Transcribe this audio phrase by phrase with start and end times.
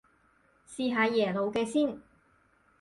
[0.67, 2.01] 試下耶魯嘅先